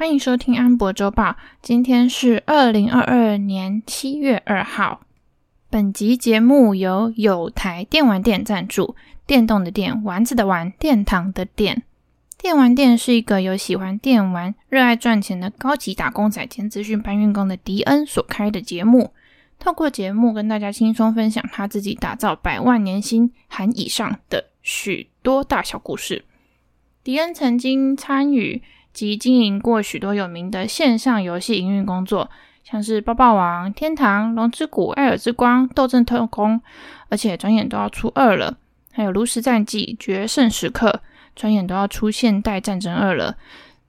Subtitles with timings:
[0.00, 1.36] 欢迎收听安博周报。
[1.60, 5.02] 今天是二零二二年七月二号。
[5.68, 11.82] 本集节目由有台电玩店赞助，电动的电，丸子的丸，殿堂的殿。
[12.38, 19.12] 电玩店是一个由喜欢电玩、热爱赚钱的高级打工仔兼资讯搬运工的迪恩所开的节目。
[19.58, 26.24] 透过节目跟大家轻松分享他自己打造百万年薪含以上的许多大小故事。
[27.04, 28.62] 迪恩曾经参与
[28.92, 32.30] 及经营过许多有名的线上游戏营运工作，
[32.64, 36.60] 像是爆爆王、天堂、龙之谷、艾尔之光、斗阵特工，
[37.08, 38.56] 而且转眼都要出二了。
[38.92, 41.00] 还有炉石战记、决胜时刻。
[41.36, 43.36] 转眼都要出现代战争二了，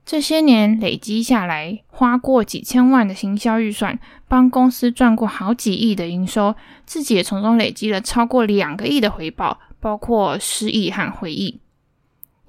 [0.05, 6.55] 这些年累积下来，花过几千万的行销预算，帮公司赚过好几亿的营收，
[6.85, 11.59] 自己也从中累积了超过两个亿的回报，包括失忆和回忆。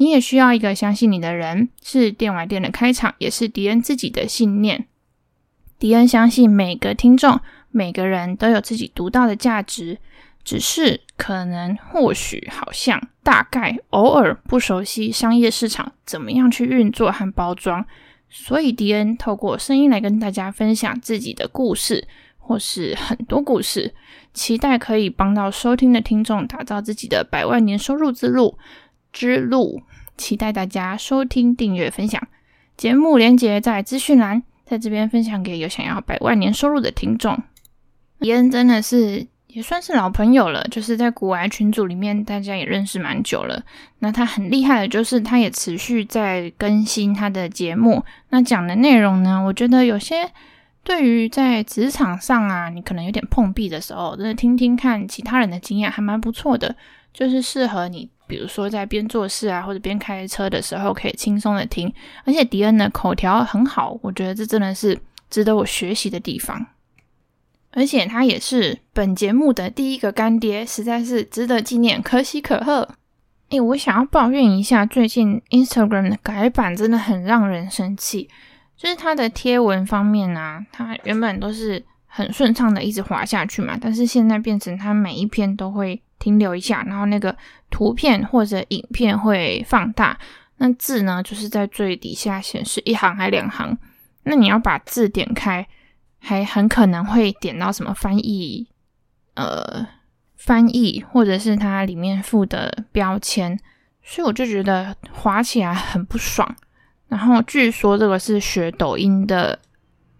[0.02, 4.86] 你也需要一个相信你的人，是电玩店的开场，也是迪恩自己的信念。
[5.78, 7.38] 迪恩相信每个听众，
[7.70, 9.98] 每个人都有自己独到的价值。
[10.42, 17.86] 只是可能、或许、好像、大概、偶尔不熟悉商业市场怎么样去运作和包装，
[18.28, 23.94] 所以迪恩透过声音来跟大家分享自己的故事，或是很多故事，
[24.34, 28.58] 期待可以帮到收听的听众打造自己的百万年收入之路
[29.12, 29.82] 之路。
[30.16, 32.20] 期待大家收听、订阅、分享
[32.76, 37.40] 节目，连接在资讯栏，在这边分享给有想要百万年收入的听众。
[38.18, 39.26] 伊恩真的是。
[39.48, 43.62] 也算是老朋友了，就是在古玩群组里面，大家也认识蛮久了。
[43.98, 48.02] 那他很厉害的，就是他也持续在更新他的节目。
[48.30, 50.26] 那讲的内容呢，我觉得有些
[50.82, 56.74] 对于在职场上啊，你可能有点碰壁的时候，真的听听看其他人的经验，还蛮不错的。
[57.12, 61.92] 就是适合你，比如说在边做事啊，或者边开车的时候，可以轻松的听。
[62.24, 66.64] 而且迪恩的口条很好，我觉得这真的是值得我学习的地方。
[67.72, 72.88] 而且他也是本节目的第一个干爹，实在是值得纪念，可喜可贺。
[73.50, 78.30] 诶，我想要抱怨一下，最近 Instagram 的改版真的很让人生气。
[78.78, 87.36] 就是它的贴文方面啊，它原本都是很顺畅的一直滑下去嘛，但是现在变成它每一篇都会停留一下，然后那个
[87.70, 90.16] 图片或者影片会放大，
[90.58, 93.76] 那字呢就是在最底下显示一行还两行，
[94.22, 95.66] 那你要把字点开。
[96.24, 98.68] 还很可能会点到什么翻译，
[99.34, 99.84] 呃，
[100.36, 103.58] 翻译或者是它里面附的标签，
[104.04, 106.54] 所以我就觉得滑起来很不爽。
[107.08, 109.58] 然后据说这个是学抖音的，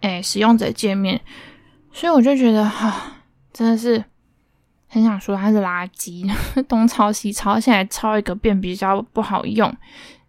[0.00, 1.20] 诶，使用者界面，
[1.92, 3.18] 所以我就觉得哈、
[3.52, 4.02] 真的是
[4.92, 6.30] 很想说它是垃圾，
[6.68, 9.74] 东抄西抄，现在抄一个变比较不好用。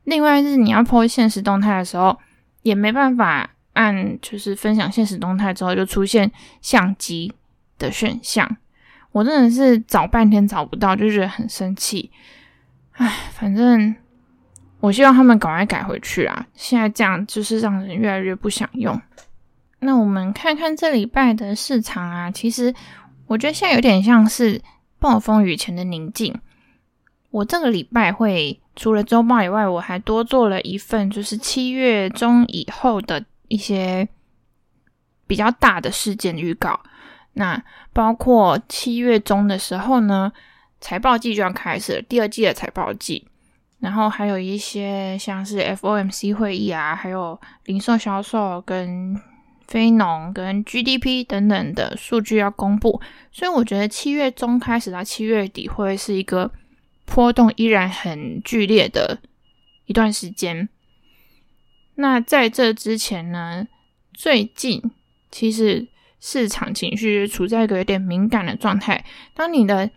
[0.05, 2.17] 另外是你要 po 限时动态的时候，
[2.61, 3.49] 也没办法。
[3.73, 6.31] 按就是分享现实动态之后，就出现
[6.61, 7.33] 相机
[7.79, 8.57] 的选项，
[9.11, 12.11] 我真的是找半天找不到，就觉得很生气。
[12.91, 13.95] 唉，反正
[14.79, 16.45] 我希望他们赶快改回去啊！
[16.53, 19.01] 现在这样就是让人越来越不想用。
[19.79, 22.71] 那我们看看这礼拜的市场啊，其实
[23.27, 24.61] 我觉得现在有点像是
[24.99, 26.39] 暴风雨前的宁静。
[27.31, 33.23] 我这个礼拜会除了周报以外，我还多做了一份，就是七月中以后的。
[33.49, 34.07] 一些
[35.27, 36.79] 比较大的事件预告，
[37.33, 37.61] 那
[37.91, 40.31] 包括七月中的时候呢，
[40.81, 43.27] 财报季就要开始了，第二季的财报季，
[43.77, 49.21] 然后还有一些像是 FOMC 会议啊，还有零售销售跟
[49.67, 53.01] 非农跟 GDP 等等的数据要公布，
[53.31, 56.51] 所以我觉得七月中开始到七月底会是一个
[57.05, 59.19] 波动依然很剧烈的
[59.85, 60.69] 一段时间。
[61.95, 63.67] 那在这之前呢，
[64.13, 64.81] 最近
[65.31, 65.87] 其实
[66.19, 69.05] 市场情绪处在一个有点敏感的状态。
[69.33, 69.89] 当你的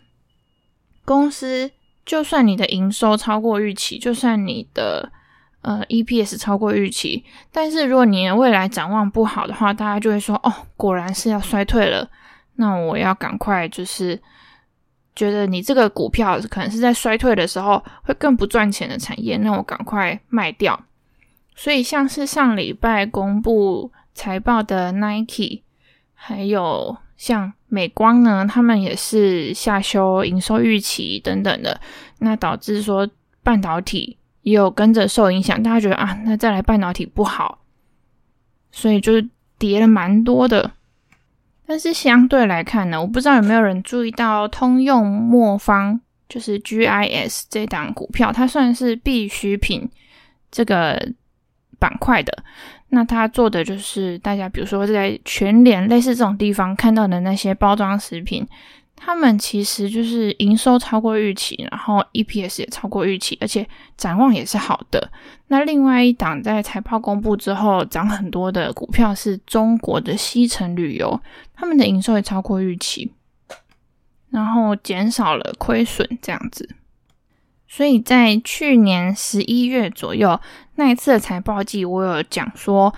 [1.05, 1.71] 公司，
[2.05, 5.11] 就算你的营收超过预期，就算你的
[5.67, 12.09] 呃 EPS 超过预期，但是如果你的未来展望不好的话，大家就会说：“哦，果然是要衰退了。”
[12.55, 14.17] 那我要赶快就是
[15.13, 20.79] 觉得你这个股票可能是在衰退的时候会更不赚钱的产业，那我赶快卖掉。
[21.53, 25.63] 所以，像是上礼拜公布财报的 Nike，
[26.13, 31.81] 还有像美光呢，他们也是下修营收预期等等的，
[32.19, 33.09] 那导致说
[33.43, 35.61] 半导体也有跟着受影响。
[35.61, 37.59] 大家觉得啊，那再来半导体不好，
[38.71, 40.71] 所以就是跌了蛮多的。
[41.65, 45.99] 但是相对来看呢，我不知道有没有人注意到通用磨方，
[46.29, 49.89] 就是 GIS 这档股票，它算是必需品
[50.49, 51.13] 这个。
[51.79, 52.43] 板块的。
[52.89, 58.43] 那它做的就是大家比如说在全联类似这种地方看到的那些包装食品。
[58.99, 63.65] 他们其实就是营收超过预期，然后 EPS 也超过预期，而且
[63.95, 65.09] 展望也是好的。
[65.47, 71.21] 那另外一档在财报公布之后涨很多的股票是中国的西城旅游，
[71.53, 73.13] 他们的营收也超过预期，
[74.31, 76.67] 然后减少了亏损这样子。
[77.69, 80.37] 所以在去年十一月左右
[80.75, 82.93] 那一次的财报季，我有讲说，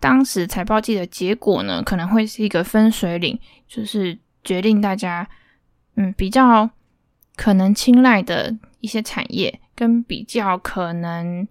[0.00, 5.26] 当时财报季的结果呢可能会是一个分水岭，就是决定大家。
[5.96, 6.70] 嗯，比较
[7.36, 11.46] 可能青睐的一些产业，跟比较可能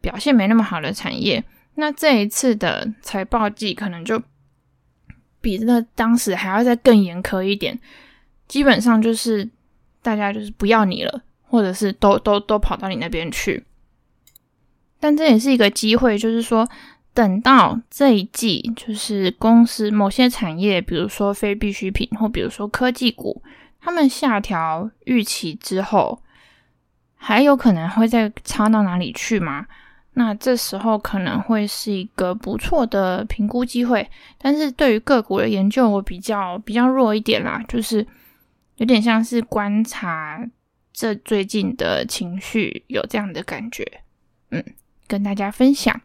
[0.00, 1.42] 表现没那么好的产业，
[1.74, 4.22] 那这一次的财报季可能就
[5.40, 7.78] 比那当时还要再更严苛一点。
[8.48, 9.48] 基本上就是
[10.02, 13.64] 大家就是不要你了，或者是都都都跑到你那边去。
[14.98, 16.68] 但这也是一个机会，就是说
[17.12, 23.42] 等到这一季，就是公司某些产业，比如说非必需品，或比如说科技股。
[23.82, 26.22] 他们下调预期之后，
[27.16, 29.66] 还有可能会再差到哪里去吗？
[30.12, 34.06] 那这时候可能会是一个不错的评估机会。
[34.36, 38.06] 但是对于个股的研究，我比较比较弱一点啦，就是
[38.76, 40.46] 有点像是观察
[40.92, 44.02] 这最近的情绪，有这样的感觉。
[44.50, 44.62] 嗯，
[45.06, 45.98] 跟大家分享。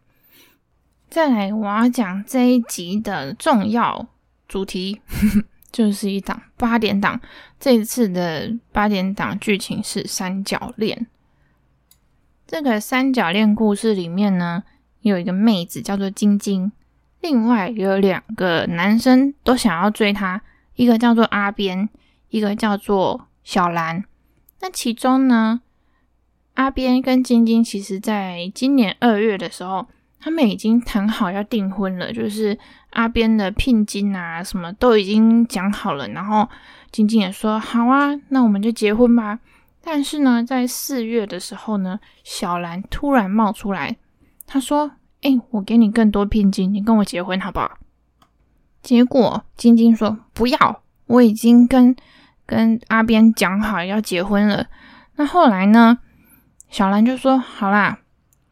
[1.15, 4.05] 再来，我要讲这一集的重要
[4.49, 4.99] 主题。
[5.71, 7.17] 就是一档八点档，
[7.57, 11.07] 这一次的八点档剧情是三角恋。
[12.45, 14.65] 这个三角恋故事里面呢，
[14.99, 16.73] 有一个妹子叫做晶晶，
[17.21, 20.41] 另外有两个男生都想要追她，
[20.75, 21.87] 一个叫做阿边，
[22.27, 24.03] 一个叫做小兰。
[24.59, 25.61] 那其中呢，
[26.55, 29.87] 阿边跟晶晶其实在今年二月的时候。
[30.25, 32.57] 他们已经谈好要订婚了，就是
[32.89, 36.07] 阿边的聘金啊，什么都已经讲好了。
[36.07, 36.49] 然后
[36.91, 39.37] 晶晶也说好啊，那我们就结婚吧。
[39.83, 43.97] 但是呢，在四月的时候呢，小兰突然冒出来，
[44.47, 47.77] 她说：“哎、我给你更多聘金，你跟我结婚好不好？”
[48.81, 51.95] 结果晶晶说：“不要，我已经跟
[52.47, 54.65] 跟阿边讲好要结婚了。”
[55.17, 55.99] 那后来呢，
[56.71, 57.99] 小兰就说：“好啦。”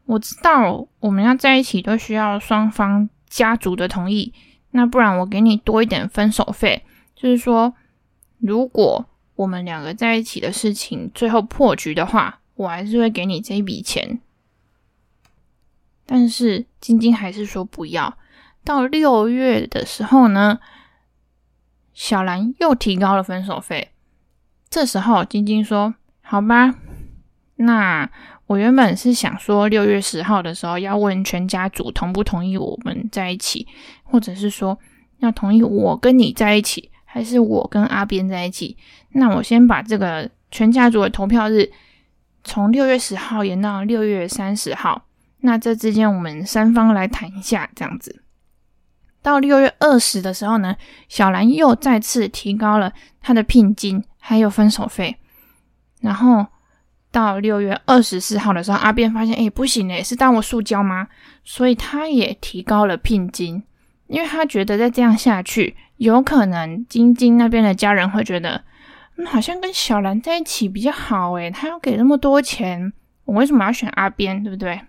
[0.06, 4.34] 我知道我们要在一起都需要双方家族的同意，
[4.72, 6.84] 那不然我给你多一点分手费，
[7.16, 7.74] 就是说，
[8.38, 14.20] 如果我们两个在一起的事情最后破局的话，我还是会给你这一笔钱。
[16.04, 18.18] 但是晶晶还是说不要。
[18.62, 20.60] 到六月的时候呢，
[21.94, 23.92] 小兰又提高了分手费。
[24.68, 26.74] 这时候晶晶说：“好吧，
[27.56, 28.10] 那。”
[28.46, 33.66] 我原本是想说六月十号的时候要问全家族同不同意我们在一起，
[34.02, 34.78] 或者是说
[35.20, 38.76] 要同意我跟你在一起，还是我跟阿边在一起。
[39.12, 41.72] 那我先把这个全家族的投票日
[42.42, 45.06] 从六月十号延到六月三十号。
[45.40, 48.22] 那这之间我们三方来谈一下，这样子。
[49.22, 50.76] 到六月二十的时候呢，
[51.08, 52.92] 小兰又再次提高了
[53.22, 55.16] 她的聘金还有分手费，
[56.00, 56.44] 然后。
[57.14, 61.06] 到六月二十四号的时候，阿边发现，哎，不行嘞，是当我塑胶吗？
[61.44, 63.62] 所以他也提高了聘金，
[64.08, 68.64] 因为他觉得再这样下去，有可能晶晶那边的家人会觉得，
[69.16, 72.92] 嗯，好像跟小兰在一起比较好，诶，他要给那么多钱，
[73.26, 74.80] 我为什么要选阿边，对不对？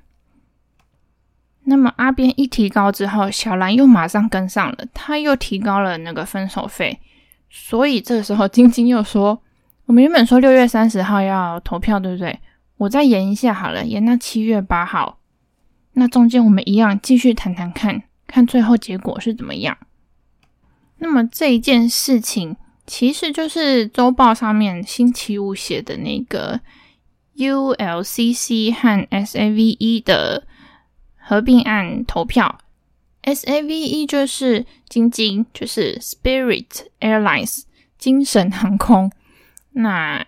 [1.65, 7.00] 那么阿边一提高之后，小兰又马上跟上了，他又提高了那个分手费，
[7.51, 9.39] 所以这个时候晶晶又说。
[9.86, 12.39] 我们原本说六月三十号要投票，对不对？
[12.77, 15.20] 我再延一下好了，延到七月八号。
[15.94, 19.77] 那中间我们一样继续谈谈看，看最后结果是怎么样。
[20.98, 22.56] 那么这一件事情
[22.88, 26.60] 其实就是周报上面星期五写的那个
[27.38, 30.48] ULCC 和 SAVE 的
[31.15, 32.60] 合并案投票。
[33.24, 36.65] SAVE 就是晶晶，就是 Spirit
[37.00, 37.63] Airlines
[37.98, 39.12] 精神航空。
[39.75, 40.25] 那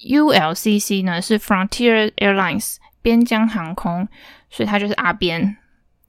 [0.00, 4.06] ULCC 呢是 Frontier Airlines 边疆航空，
[4.50, 5.56] 所以它就是阿边。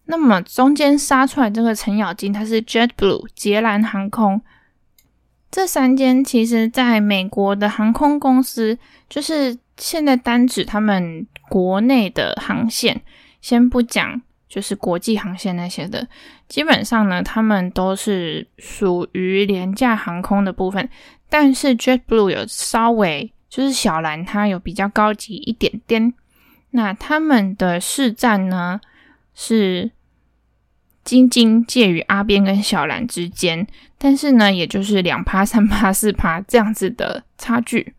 [0.05, 4.41] 那么中间杀出来这个程咬金，它是 JetBlue 捷蓝航空。
[5.51, 8.77] 这三间其实在美国的航空公司，
[9.09, 13.01] 就是现在单指他们国内的航线，
[13.39, 16.07] 先不讲就是国际航线那些的，
[16.47, 20.89] 基本上呢，他们都是属于廉价航空的部分。
[21.29, 26.13] 但是 JetBlue 有稍微，就是小蓝它有比较高级一点点。
[26.71, 28.79] 那他们的市占呢
[29.33, 29.91] 是
[31.03, 33.65] 晶晶介于阿边跟小蓝之间，
[33.97, 37.93] 但是呢，也就是两趴、三趴、四趴这样子的差距。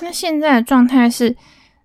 [0.00, 1.36] 那现在的状态是，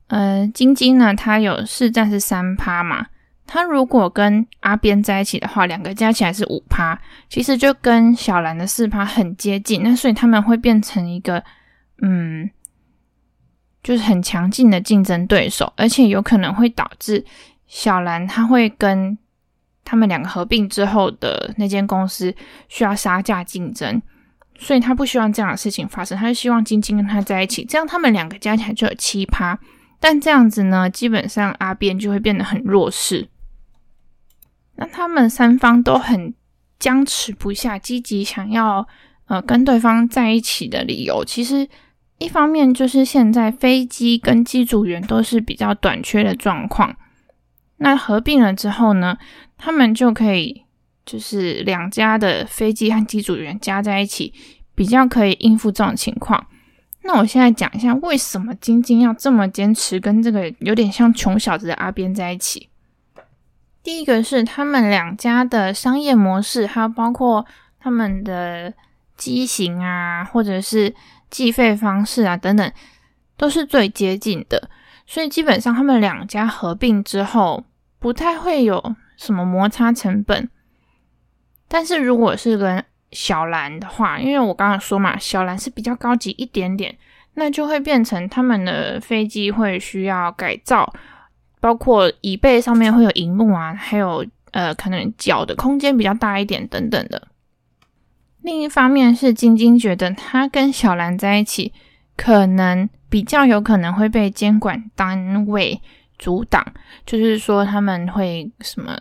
[0.07, 3.07] 呃，晶晶呢，她有市占是三趴嘛，
[3.47, 6.99] 他如果跟阿边在一起的话，两个加起来是五趴，
[7.29, 9.81] 其实就跟小兰的四趴很接近。
[9.81, 11.41] 那所以他们会变成一个，
[12.01, 12.49] 嗯，
[13.81, 17.25] 就是很强劲的竞争对手，而且有可能会导致
[17.65, 19.17] 小兰她会跟
[19.85, 22.35] 他们两个合并之后的那间公司
[22.67, 24.01] 需要杀价竞争。
[24.59, 29.57] 所以他不希望这样的事情发生，他就希望晶晶跟他在一起，这样他们两个加起来就有七趴。
[29.99, 33.29] 但这样子呢，基本上阿边就会变得很弱势。
[34.77, 36.33] 那他们三方都很
[36.79, 38.87] 僵持不下，积极想要
[39.25, 41.67] 呃跟对方在一起的理由，其实
[42.17, 46.95] 一方面就是现在飞机跟机组员都是比较短缺的状况。
[47.77, 49.17] 那合并了之后呢，
[49.57, 50.63] 他们就可以。
[51.07, 54.33] 就是两家的飞机和机组员加在一起，
[54.75, 56.47] 比较可以应付这种情况。
[57.03, 62.67] 那我现在讲一下，为什么晶晶要这么坚持跟这个有点像穷小子的阿边在一起？
[63.87, 67.45] 第一个是他们两家的商业模式，还有包括
[67.79, 68.73] 他们的
[69.15, 70.93] 机型啊，或者是
[71.29, 72.69] 计费方式啊等等，
[73.37, 74.69] 都是最接近的。
[75.05, 77.63] 所以基本上他们两家合并之后，
[77.97, 80.49] 不太会有什么摩擦成本。
[81.69, 86.97] 但是如果是跟小兰的话，因为我刚刚说嘛，小兰是比较高级一点点，
[87.35, 90.93] 那就会变成他们的飞机会需要改造，
[91.59, 97.27] 包括椅背上面会有荧幕啊，还有呃可能脚的空间比较大一点等等的。
[98.41, 101.73] 另一方面是晶晶觉得他跟小兰在一起，
[102.15, 105.81] 可能比较有可能会被监管单位
[106.17, 106.65] 阻挡，
[107.05, 108.97] 就是说他们会什么。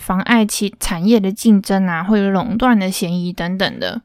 [0.00, 4.02] 妨碍其产业的竞争啊，会有垄断的嫌疑等等的。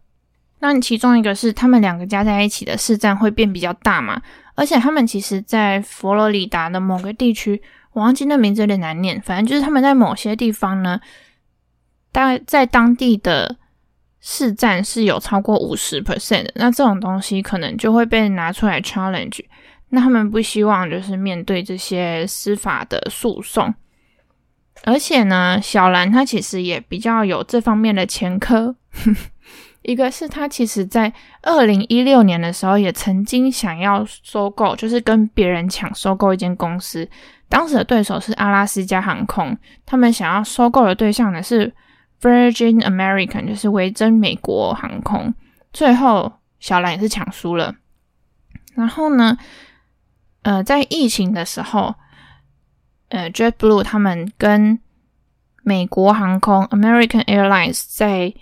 [0.60, 4.22] 那其中一个是他们两个加在一起的市占会变比较大嘛？
[4.56, 7.62] 而且他们其实，在佛罗里达的某个地区，
[7.94, 11.00] 我忘记那名字有点难念，反正就是他们在某些地方呢，
[12.12, 13.58] 大概在当地的
[14.20, 16.52] 市占是有超过五十 percent 的。
[16.56, 19.44] 那这种东西可能就会被拿出来 challenge。
[19.90, 23.74] 那他们不希望就是面对这些司法的诉讼。
[24.84, 28.76] 而且呢，小兰她其实也比较有这方面的前科。
[29.82, 31.12] 一个是他其实在
[31.42, 37.08] 二零一六年的时候也曾经想要收购，就是跟别人抢收购一间公司。
[37.50, 41.74] 当时的对手是阿拉斯加航空，他们想要收购的对象呢是
[42.22, 45.34] Virgin American，就是维珍美国航空。
[45.74, 47.76] 最后小兰也是抢输了。
[48.76, 49.38] 然后呢，
[50.44, 51.96] 呃，在疫情的时候。
[53.14, 54.80] 呃，JetBlue 他们跟
[55.64, 58.34] 美国航空 American Airlines 在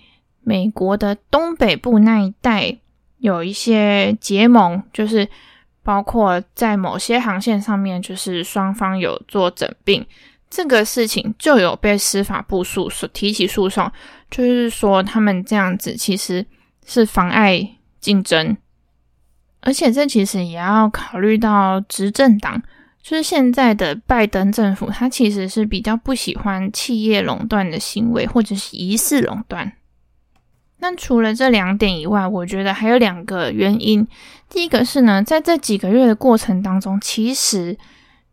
[0.49, 2.75] 美国的东北部那一带
[3.19, 5.29] 有一些结盟，就是
[5.83, 10.03] 包括在某些航线上面，就是双方有做整并，
[10.49, 13.91] 这个事情就有被司法部诉提起诉讼，
[14.31, 16.43] 就是说他们这样子其实
[16.83, 18.57] 是妨碍竞争，
[19.61, 22.59] 而且这其实也要考虑到执政党。
[23.01, 29.71] 就是现在的拜登政府，他其实是比较不喜欢企业垄断的行为，或者是疑似垄断。
[30.79, 34.07] 那除了这两点以外，我觉得还有两个原因。
[34.49, 37.77] 第一个是呢，在这几个月的过程当中，其实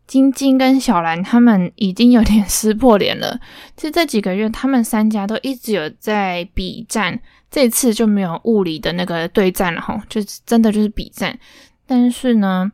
[0.07, 3.39] 晶晶跟小兰他们已经有点 撕破脸了。
[3.77, 7.19] 其实这几个月，他们三家都一直有在比战，
[7.51, 11.39] 这次就没有物理的那个对战了哈，就真的就是比战。
[11.87, 12.73] 但是呢。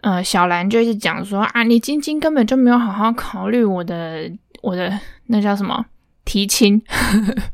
[0.00, 4.30] 呃，小兰就是讲说啊，你晶晶根本就没有好好考虑我的
[4.60, 5.82] 我的那叫什么
[6.26, 6.78] 提亲，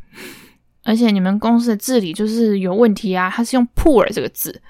[0.84, 4.60] 而且你们公司的治理就是有问题啊，他是用 poor 这个字，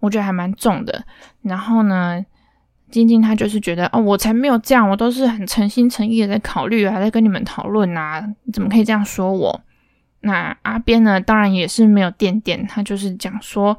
[0.00, 1.04] 我觉得还蛮重的。
[1.42, 2.24] 然后呢，
[2.90, 9.60] 晶晶她就是觉得哦，我才没有这样，我都是很诚心诚意的在考虑，还在跟你们讨论啊，你怎么可以这样说我？
[10.20, 13.78] 那阿边呢，当然也是没有垫垫，他就是讲说。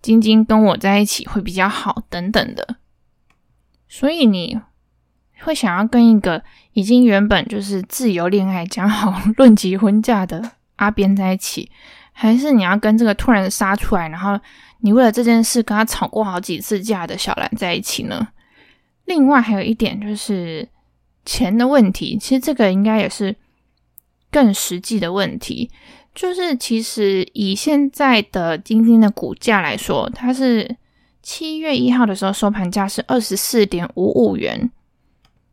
[0.00, 2.76] 晶晶跟我在一起会比较好，等等的，
[3.88, 4.56] 所以你
[5.40, 11.70] 会想要跟一个已经原本就是自由恋爱、讲好 论及婚嫁的阿边在一起，
[12.12, 14.36] 还是你要跟这个突然杀出来，然后
[14.80, 18.26] 你为了这件事跟他吵过好几次架的小兰在一起呢？
[19.04, 20.68] 另外还有一点就是
[21.24, 23.34] 钱的问题，其实这个应该也是
[24.30, 25.70] 更实际的问题。
[26.14, 30.76] 就是其实以现在的晶晶的股价来说，它是
[31.22, 34.70] 七月一号的时候收盘价是二十四点五五元。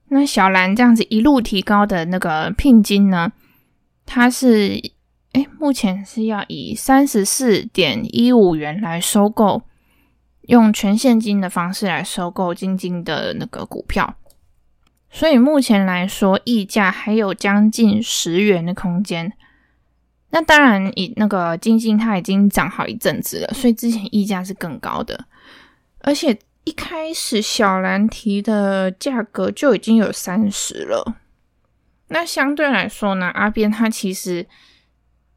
[0.08, 3.32] 那小兰这样子一路提高的那个聘金呢，
[4.05, 4.82] 它是
[5.36, 9.63] 哎，目前是要以三十四点一五元来收购，
[10.44, 14.15] 用全现金的方式来收购晶晶的那个股票。
[15.10, 19.34] 所以目前来说，溢价还有将近十元的空间。
[20.30, 25.25] 那当然，以那个晶晶它已经涨好一阵子了，所以之前溢价是更高的。
[26.00, 31.18] 而且一开始小蓝提的价格就已经有三十了。
[32.08, 34.48] 那相对来说呢，阿边它其实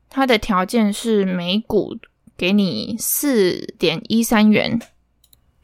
[0.09, 1.97] 它的条件是每股
[2.37, 4.81] 给你四点一三元。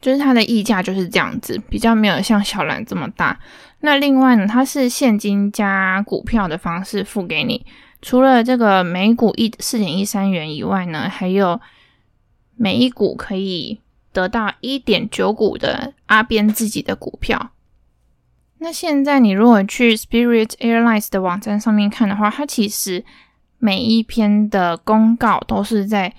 [0.01, 3.39] 就是它的溢价就是这样子，比较没有像小蓝这么大。
[3.79, 7.65] 那另外呢，它是现金加股票的方式付给你，
[8.03, 11.59] 除了这个每股一四点一三元以外呢，还有
[12.55, 13.79] 每一股可以
[14.13, 17.49] 得到一点九股的阿边自己的股票。
[18.59, 23.03] 那现在你如果去 Spirit Airlines 的网站上面看的话，它其实
[23.59, 26.13] 每一篇的公告都是在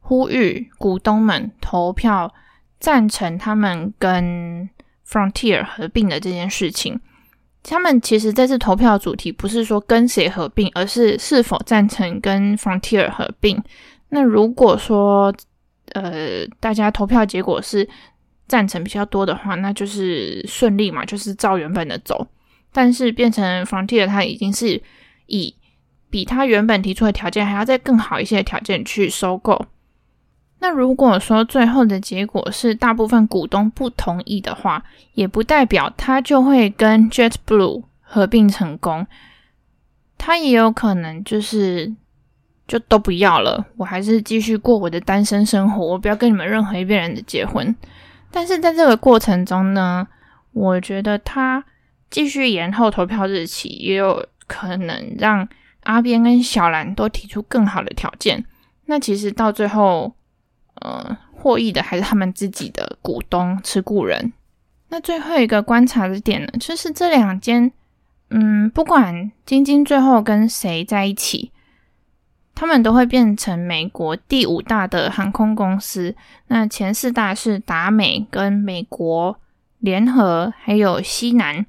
[0.00, 2.34] 呼吁股东们投票。
[2.80, 4.70] 赞成他们跟
[5.04, 7.00] Frontier 合并的这件事情，
[7.64, 13.60] 他们其实这次投票主题不是说跟谁合并，而是是否赞成跟 Frontier 合并。
[14.10, 15.34] 那如果说
[15.94, 17.88] 呃大家投票结果是
[18.46, 22.24] 赞成比较多的话，那就是顺利嘛，就是照原本的走。
[22.70, 24.80] 但是变成 Frontier，它已经是
[25.26, 25.52] 以
[26.10, 29.66] 比他原本提出的条件还要再更好一些的条件去收购。
[30.60, 34.82] 那如果说最后的结果是大部分股东不同意的话，
[35.14, 39.06] 也不代表他就会跟 JetBlue 合并成功，
[40.16, 41.94] 他也有可能就是
[42.66, 47.74] 就都不要了，我还是继续过我的单身生活，我不要跟你们任何一边人的结婚。
[48.32, 50.08] 但是在这个过程中呢，
[50.52, 51.64] 我觉得他
[52.10, 55.48] 继续延后投票日期，也有可能让
[55.88, 58.44] 阿边跟小兰都提出更好的条件。
[58.86, 60.14] 那其实到最后。
[60.80, 64.32] 呃，获益的还是他们自己的股东持股人。
[64.90, 67.72] 那最后一个观察的点呢，就是这两间，
[68.30, 71.50] 嗯，不管晶晶最后跟谁在一起，
[72.54, 76.14] 他们都会变成美国第五大的航空公司。
[76.46, 79.36] 那前四大是达美跟美国
[79.80, 81.66] 联合，还有西南。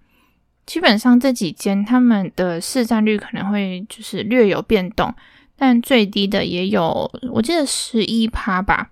[0.70, 5.12] 基本上这几间他们的市占率可能会就是略有变动，
[5.58, 8.92] 但最低的也有，我记得十一趴吧。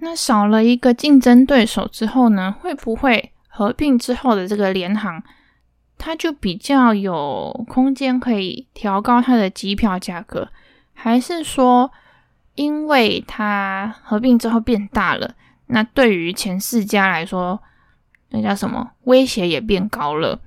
[0.00, 5.22] 那少了一个竞争对手之后呢，会不会合并之后的这个联航，
[5.96, 10.50] 它就比较有空间可以调高它的机票价格？
[10.92, 11.90] 还是说，
[12.56, 15.34] 因为它合并之后变大了，
[15.68, 17.58] 那对于前四家来说，
[18.28, 20.38] 那叫什么威胁也变高了，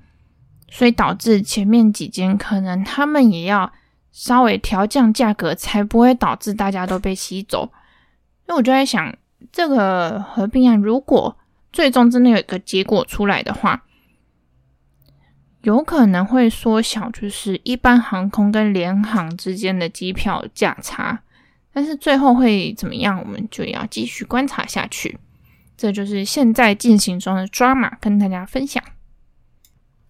[0.68, 3.72] 所以导致前面几间可能他们也要
[4.12, 7.72] 稍微调降价格，才不会导致大家都被吸走？
[8.46, 9.14] 那我就在想。
[9.52, 11.36] 这个合并案如果
[11.70, 13.84] 最终真的有一个结果出来的话，
[15.60, 21.22] 有可能会缩小就是一般航空跟联航之间的机票价差，
[21.74, 25.18] 但是最后会怎么样，我们就要继续观察下去。
[25.76, 28.82] 这就是现在进行中的抓马跟大家分享。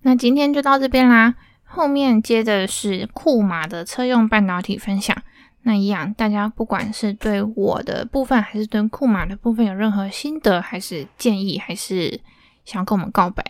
[0.07, 5.17] 那今天就到这边啦，后面接着是库马的车用半导体分享。
[5.63, 12.21] 那一样，大家不管是对我的部分，还是对库马的部分有任何心得，还是建议，还是
[12.67, 13.43] 想跟我们告白，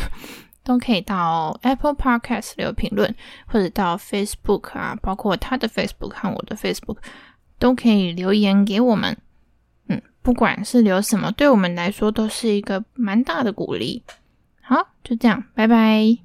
[0.62, 3.14] 都可以到 Apple Podcast 留评论，
[3.46, 6.98] 或者到 Facebook 啊，包括他的 Facebook 和我的 Facebook，
[7.58, 9.16] 都可以留言给我们。
[9.88, 14.02] 嗯，不管是留什么，对我们来说都是一个蛮大的鼓励。
[14.68, 16.18] 好，就这样，拜拜。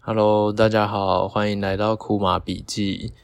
[0.00, 3.14] Hello，大家好，欢迎来到库马笔记。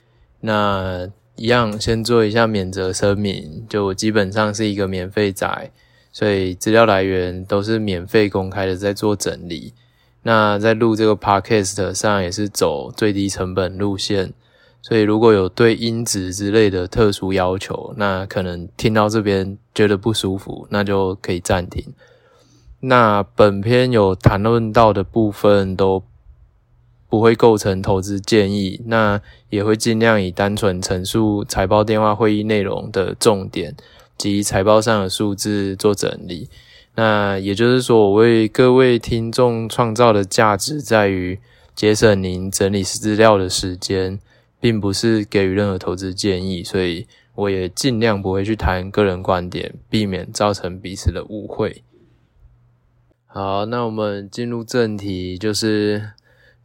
[0.40, 5.70] 那一样先做一下免责声明，就基本上是一个免费仔，
[6.16, 9.74] 所以资料来源都是免费公开的，在做整理。
[10.22, 14.32] 那在录这个 Podcast 上也是走最低成本路线，
[14.80, 21.84] 所以如果有对音质之类的特殊要求，那可能听到这边觉得不舒服，那就可以暂停。
[22.80, 26.02] 那本篇有谈论到的部分都。
[27.08, 33.76] 不会构成投资建议，那也会尽量以单纯陈述财报电话会议内容的重点
[34.16, 36.48] 及财报上的数字做整理。
[36.94, 41.38] 那也就是说，我为各位听众创造的价值在于
[41.74, 44.18] 节省您整理资料的时间，
[44.58, 51.82] 并不是给予任何投资建议，所以我也尽量不会去谈个人观点，避免造成彼此的误会。
[53.26, 56.12] 好，那我们进入正题，就是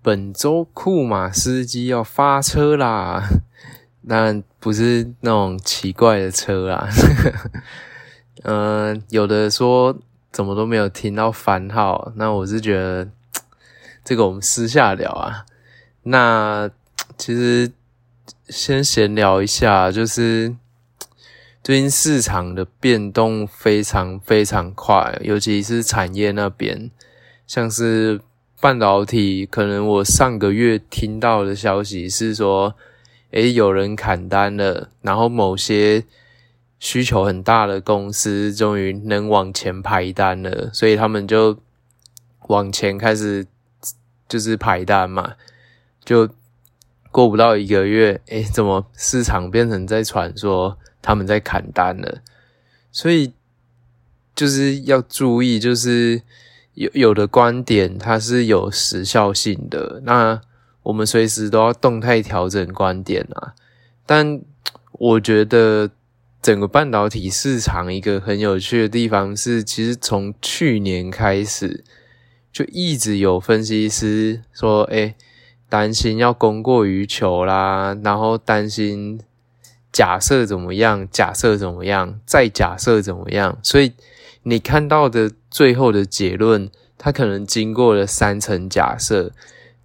[0.01, 3.27] 本周库马司机要发车啦，
[4.07, 6.89] 但不是那种奇怪的车啦。
[8.43, 9.97] 嗯、 有的说。
[10.33, 13.09] 怎么都没有听到番号，那我是觉得
[14.01, 15.45] 这个我们私下聊啊。
[16.03, 16.71] 那
[17.17, 17.69] 其实
[18.47, 20.55] 先闲聊一下，就是
[21.61, 26.89] 最近市场的变动非常非常快，尤其是产业那边，
[27.45, 28.21] 像是
[28.61, 32.73] 半导体，可能我上个月听到的消息是说，
[33.31, 36.05] 诶，有人砍单了，然后某些。
[36.83, 41.59] 需求很大的公司终于能往前排单了，所以他们就
[42.47, 43.45] 往前开始
[44.27, 45.35] 就是排单嘛。
[46.03, 46.27] 就
[47.11, 52.23] 过不到一个月，诶，怎么市场变成在传说他们在砍单了？
[52.91, 53.31] 所以
[54.33, 56.23] 就是要注意，就是
[56.73, 60.41] 有有的观点它是有时效性的，那
[60.83, 63.53] 我们随时都要动态调整观点啊。
[64.05, 64.41] 但
[64.93, 65.91] 我觉得。
[66.41, 71.83] 整个半导体市场一个很有趣的地方是，其实从去年开始
[72.51, 75.13] 就一直有分析师说，诶，
[75.69, 79.21] 担心要供过于求啦，然后担心
[79.91, 83.93] 假设怎么样，假设怎么样，再假设怎么样，所以
[84.41, 89.31] 你看到的最后的结论，它可能经过了三层假设，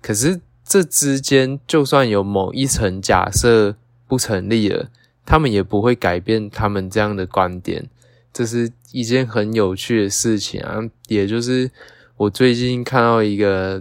[0.01, 3.77] 可是这之间就算有某一层假设
[4.09, 4.91] 不成立了。
[5.29, 7.89] 他们也不会改变他们这样的观点，
[8.33, 10.79] 这是一件很有趣的事情啊。
[11.09, 11.69] 也就是
[12.17, 13.81] 我最近看到一个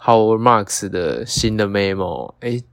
[0.00, 2.64] Howard Marks 的新的 memo，诶，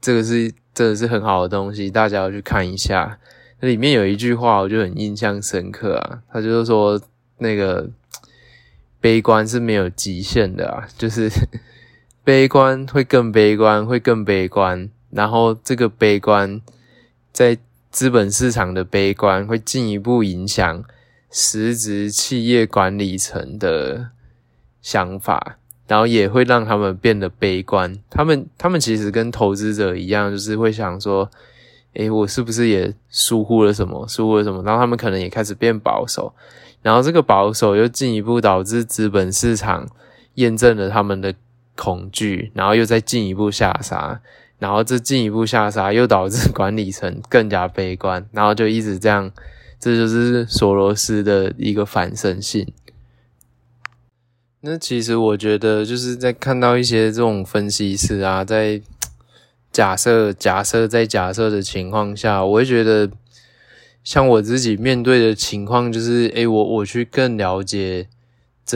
[0.00, 3.18] 这个是真的是很好的东西，大家要去看一下。
[3.58, 6.22] 那里面有一句话，我就很印象深刻啊。
[6.32, 7.00] 他就是说，
[7.38, 7.90] 那个
[9.02, 11.28] 悲观是没有极限的啊，就是
[12.24, 14.88] 悲观会更悲观，会更悲观。
[15.10, 16.60] 然后这个悲观，
[17.32, 17.58] 在
[17.90, 20.84] 资本市场的悲观会进一步影响
[21.30, 24.10] 实质企业管理层的
[24.80, 25.58] 想法，
[25.88, 27.98] 然后也会让他们变得悲观。
[28.08, 31.28] 他们他们其实跟投资者一样，就是会想说
[31.94, 34.06] ：“诶，我是不是也疏忽了什么？
[34.06, 36.32] 疏忽了什么？”然后他们可能也开始变保守，
[36.82, 39.88] 然后这个保守又进一步导致资本市场
[40.34, 41.34] 验证了他们的
[41.76, 44.20] 恐惧，然后又再进一步下杀。
[44.58, 49.32] 然后这进一步下杀，又导致管理层更加悲观，然后就一直这样，
[49.80, 52.72] 这就是索罗斯的一个反身性。
[54.60, 58.80] 那其实我觉得，就是在看到一些这种分析师啊，在
[59.72, 63.10] 假设、假设、在假设的情况下，我会觉得，
[64.04, 68.06] 像我自己面对的情况，就是，诶，我我去更了解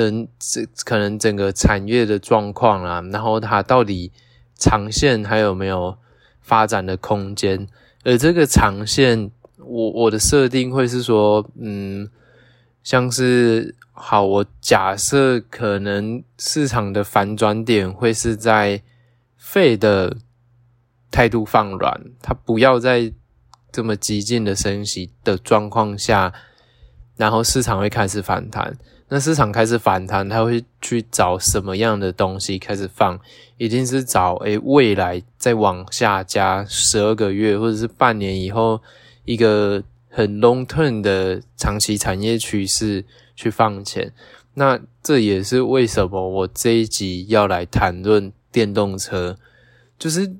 [0.04, 4.12] 整这可能整个产业的状况啊，然后它到底。
[4.59, 5.98] 长线还有没有
[6.40, 7.68] 发展的空间？
[8.04, 12.09] 而这个长线，我我的设定会是说，嗯，
[12.82, 18.80] 像是好，我假设可能市场的反转点会是在
[19.38, 20.16] Fed 的
[21.11, 23.12] 态度放软，它不要再
[23.70, 26.32] 这么激进的升息的状况下，
[27.18, 28.78] 然后市场会开始反弹。
[29.08, 33.20] 那市场开始反弹，他会去找什么样的东西开始放？
[33.56, 38.82] 一定是找诶、未来再往下加十二个月或者是半年以后
[39.24, 43.04] 一个很 long term 的长期产业趋势
[43.36, 44.12] 去放钱。
[44.54, 49.38] 那这也是为什么我这一集要来谈论电动车。
[49.96, 50.34] 就是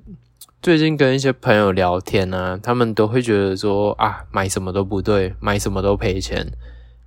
[0.61, 6.51] 最近跟一些朋友聊天啊，他们都会觉得说啊，买什么都不对，买什么都赔钱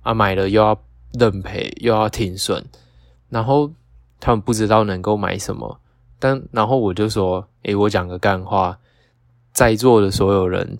[0.01, 0.81] 啊，买了又要。
[1.13, 2.63] 认赔又要停损，
[3.29, 3.71] 然后
[4.19, 5.79] 他们不知道能够买什么，
[6.19, 8.79] 但然后我就说：“诶，我讲个干话，
[9.51, 10.77] 在座的所有人，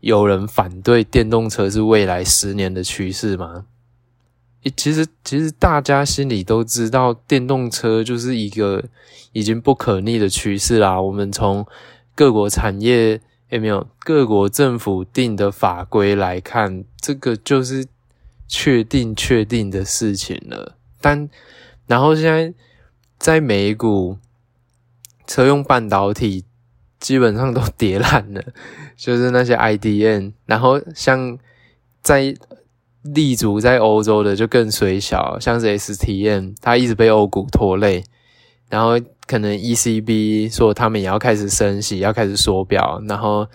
[0.00, 3.66] 有人反对电动车是未来十年的趋势吗？”，
[4.76, 8.84] 其实其实大家心里都知道，电动车就是一个
[9.32, 11.00] 已经不可逆的趋势啦。
[11.00, 11.66] 我们从
[12.14, 13.20] 各国产业，
[13.50, 17.86] 诶，没有，各国政府定的法规来看，这个就是。
[18.46, 21.28] 确定确定的事情了，但
[21.86, 22.52] 然后现在
[23.18, 24.18] 在美股，
[25.26, 26.44] 车用半导体
[26.98, 28.42] 基本上都跌烂了，
[28.96, 31.38] 就是那些 IDN，然后像
[32.02, 32.34] 在
[33.02, 38.04] 立足在欧洲的就更水小，像是 STM，它一直被欧股拖累，
[38.68, 38.92] 然后
[39.26, 43.46] 可能 ECB 说他们也要开始升息，要开始缩表，然后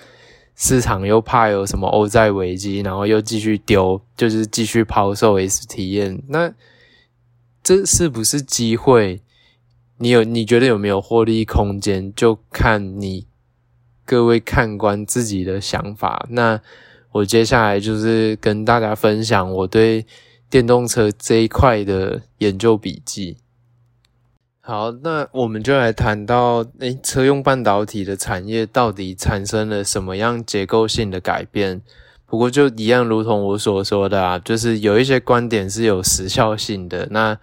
[0.60, 6.54] 市场又怕有什么欧债危机，然后又继续丢，就是继续抛售 S 体验那
[7.64, 9.22] 这是不是机会？
[9.98, 12.14] 你有你觉得有没有获利空间？
[12.14, 13.26] 就看你
[14.06, 16.28] 各位看官自己的想法。
[16.30, 16.62] 那。
[17.12, 20.06] 我接下来就是跟大家分享我对
[20.48, 23.38] 电动车这一块的研究笔记。
[24.62, 31.82] 好，那我们就来谈到，诶，车用半导体的产业到底产生了什么样结构性的改变？
[32.26, 37.38] 不过就一样，如同我所说的啊，就是有一些观点是有时效性的，那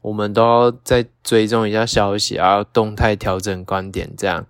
[0.00, 4.46] 我们都要再追踪一下消息啊，动态调整观点这样。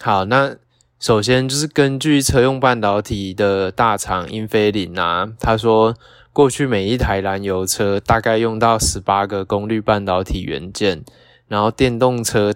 [0.00, 0.56] 好，那。
[1.00, 5.94] 首先就是根据车用半导体的大厂英飞凌啊，他说
[6.32, 11.04] 过去每一台燃油车大概用到十八个功率半导体元件，
[11.48, 12.54] 然后电动车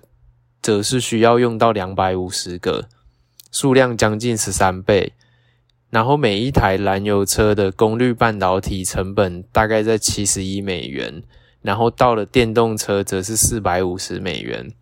[0.61, 2.89] 则是需要用到两百五十个，
[3.51, 5.15] 数量将近十三倍。
[5.91, 11.23] 然后每一台燃油车的功率半导体成本大概在七十一美元，
[11.61, 14.73] 然后到了电动车则是四百五十美元。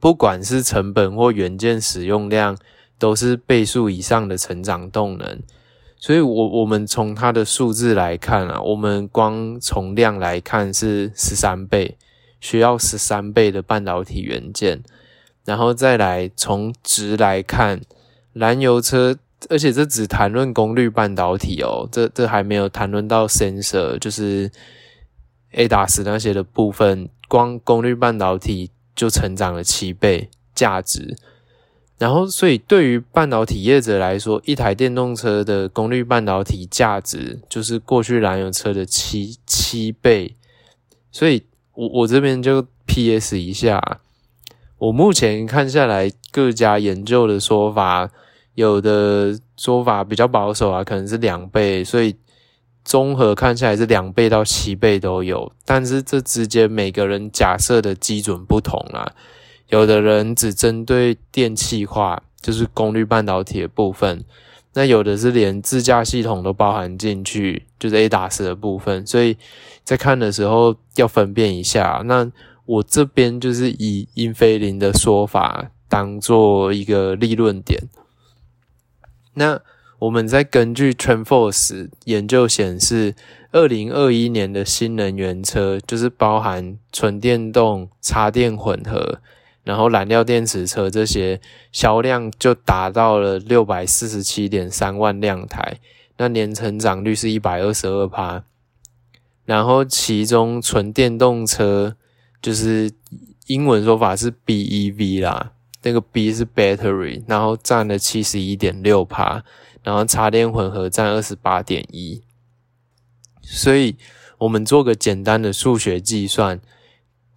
[0.00, 2.56] 不管是成本或元件使用量，
[2.98, 5.40] 都是倍数以上的成长动能。
[5.96, 11.96] 所以我，我们从它的数字来看啊，我们光从量来看是十三倍，
[12.40, 14.82] 需要十三倍的半导体元件。
[15.44, 17.80] 然后再来从值来看，
[18.32, 19.16] 燃油车，
[19.48, 24.50] 而且这只谈论功率半导体哦，这这还没有谈论到 sensor，就是
[25.52, 28.70] ADAS 那些的部分，光功率半导体。
[28.98, 31.16] 就成长了七倍价值，
[31.98, 40.34] 然后所以对于半导体业者来说，一台电动车的功率半导体价值就是过去燃油车的七七倍，
[41.12, 41.44] 所以
[41.78, 44.00] 我我这边就 PS 一下，
[44.78, 48.10] 我目前看下来各家研究的说法，
[48.54, 52.16] 有的说法比较保守啊，可能是两倍，所以。
[52.84, 59.12] 综合看起来是两倍到七倍都有，但是这之间每个人假设的基准不同啦。
[59.68, 64.20] 有的人只针对电气化，就是功率半导体的部分；
[64.78, 69.04] 那有的是连自驾系统都包含进去，就是 ADAS 的部分。
[69.04, 69.36] 所以
[69.82, 72.02] 在看的时候要分辨一下。
[72.04, 72.30] 那
[72.64, 77.82] 我这边就是以英菲凌的说法当做一个立论点。
[79.34, 79.60] 那。
[80.00, 83.16] 我们再根据 TrendForce 研究显示，
[83.50, 89.20] 二零二一年的新能源车就是包含纯电动、插电混合，
[89.68, 91.38] 然后燃料电池车这些
[91.72, 95.78] 销量就达到了六百四十七点三万辆台，
[96.16, 98.44] 那年成长率是一百二十二趴。
[99.44, 101.94] 然后其中纯电动车
[102.40, 102.90] 就是
[103.46, 105.52] 英文说法是 BEV 啦，
[105.82, 109.44] 那个 B 是 Battery，然后占了七十一点六趴。
[109.84, 112.22] 然后插电混合占二十八点一，
[113.42, 113.96] 所以
[114.38, 116.58] 我们做个简单的数学计算，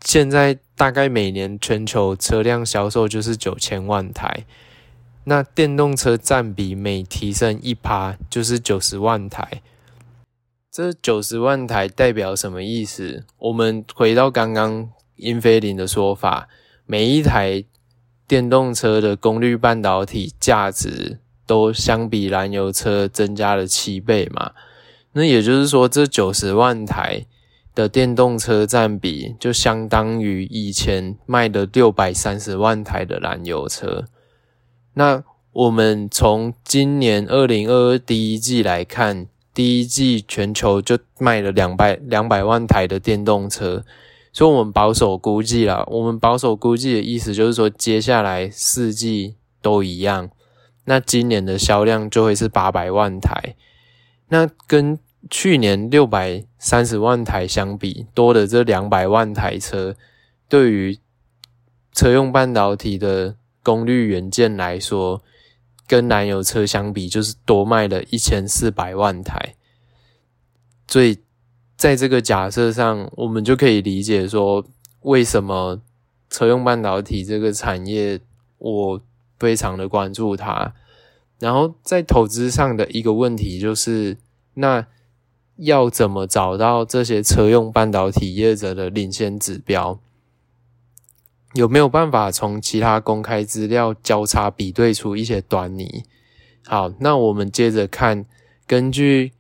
[0.04, 4.48] 现在大概每年全球车辆销售就是九千万台，
[5.26, 9.62] 那电动车占比每提升一趴就是九十万台，
[10.72, 13.24] 这九十万台代表什么意思？
[13.38, 16.50] 我们回到刚刚英飞凌的说法，
[16.88, 17.63] 每一台
[18.28, 21.20] 电动车的功率半导体价值。
[21.46, 24.54] 都相比燃油车增加了七倍嘛，
[25.12, 27.26] 那也就是说，这九十万台
[27.74, 34.06] 的电动车占比就相当于以前卖的六百三十万台的燃油车。
[34.94, 43.84] 那我们从今年二零二二第一季来看，第一季全球就卖了两百两百万台的电动车，
[44.32, 50.30] 所以我们保守估计啦，我们保守估计的意思就是说，接下来四季都一样。
[50.86, 53.56] 那今年的销量就会是八百万台，
[54.30, 54.98] 那跟
[55.30, 59.95] 去年六百三十万台相比，多的这两百万台车，
[60.47, 61.00] 对于
[61.91, 65.24] 车用半导体的功率元件来说，
[65.88, 69.56] 跟燃油车相比，就是多卖了一千四百万台。
[70.88, 71.17] 所以
[71.76, 74.63] 在这个假设上，我们就可以理解说，
[75.02, 75.82] 为什么
[76.30, 78.19] 车用半导体这个产业，
[78.60, 79.02] 我。
[79.41, 80.71] 非常的关注它，
[81.39, 84.15] 然后在投资上的一个问题就是，
[84.54, 84.86] 那
[85.62, 90.00] 要怎么找到这些车用半导体业者的领先指标？
[91.54, 96.04] 有没有办法从其他公开资料交叉比对出一些端倪？
[96.65, 98.26] 好，那我们接着看，
[98.65, 99.34] 根据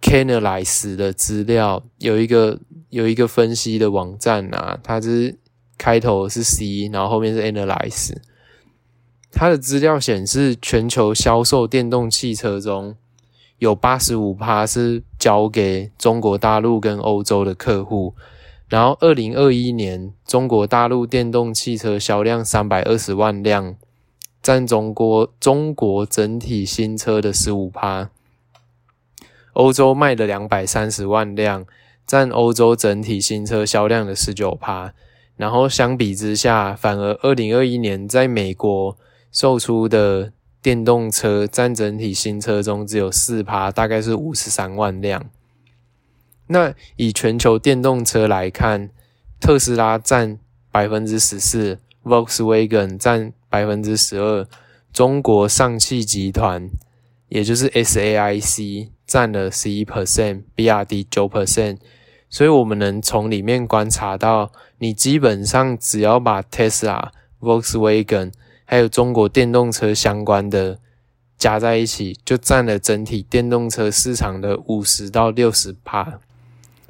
[0.00, 5.38] Canalys 的资料，有一个有一个分析的网站啊，它是
[5.76, 8.16] 开头是 C，然后后面是 Analyze。
[9.30, 12.96] 它的资料显示，全球销售电动汽车中
[13.58, 18.14] 有八十五趴是交给中国大陆跟欧洲的客户。
[18.68, 23.76] 然后，二零二一年中国大陆电动汽车销量三百二十万辆，
[24.42, 28.10] 占中国中国整体新车的十五趴。
[29.52, 31.66] 欧洲卖了两百三十万辆，
[32.06, 34.92] 占欧洲整体新车销量的十九趴。
[35.36, 38.96] 然后相比之下，反而二零二一年在美国。
[39.34, 40.30] 售出的
[40.64, 45.28] 电动车占整体新车中只有四趴，大概是五十三万辆。
[46.46, 48.88] 那以全球电动车来看，
[49.38, 50.38] 特斯拉占
[50.72, 54.48] 百分之十四，Volkswagen 占百分之十二，
[54.90, 56.70] 中国上汽集团
[57.28, 61.76] 也就是 SAIC 占了十一 percent，B R D 九 percent。
[62.30, 68.32] 所以我们能从里面观察到，你基本上只要把 Tesla、Volkswagen
[68.64, 70.78] 还有中国电动车相关的
[71.36, 76.20] 加在一起，就占了整体电动车市场的五十到六十趴。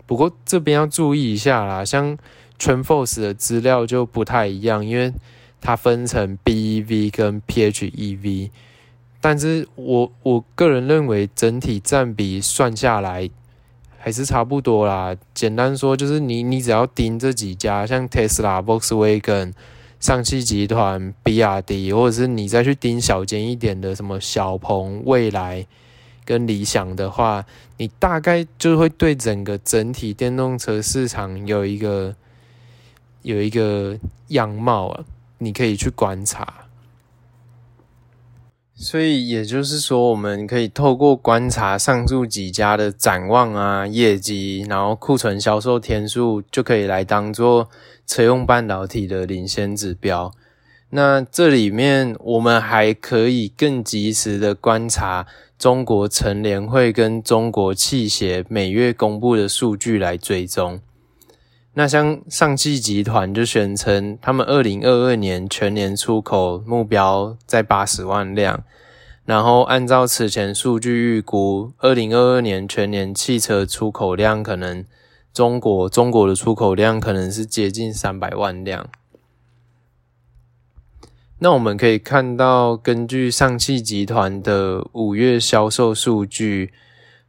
[0.07, 2.17] 不过这边要注意一下啦，像
[2.61, 5.13] TrendForce 的资料就不太一样，因为
[5.61, 8.51] 它分成 BEV 跟 PHEV。
[9.21, 13.29] 但是我我个人认为整体占比算下来
[13.99, 15.17] 还是差不多啦。
[15.33, 19.53] 简单说就是你你只要盯这几家，像 Tesla、Volkswagen。
[20.05, 25.67] 上汽集团、比亚迪，或者是你再去盯小间一点的什么小鹏、蔚来
[26.27, 27.43] 跟理想的话，
[27.79, 32.15] 你大概就会对整个整体电动车市场有一个
[33.23, 35.05] 有一个样貌啊，
[35.39, 36.53] 你可以去观察。
[38.77, 47.69] 所以也就是说，我们可以透过观察上述几家的展望啊、业绩，然后库存销售天数，就可以来当做。
[48.07, 50.31] 车用半导体的领先指标，
[50.91, 55.27] 那这里面我们还可以更及时的观察
[55.59, 60.81] 中国成联会跟中国汽协每月公布的数据来追踪。
[61.75, 68.65] 那像上汽集团就宣称，他们二零二二年全年出口目标在八十万辆，
[69.25, 74.85] 然后按照此前数据预估，二零二二年全年汽车出口量可能。
[75.35, 78.89] 中国中国的出口量可能是接近三百万辆。
[81.41, 86.73] 那我们可以看到，根据上汽集团的五月销售数据，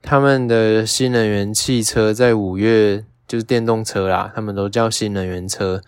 [0.04, 3.04] 他们的新能源汽车在五月
[3.36, 5.82] 就是电动车啦，他们都叫新能源车，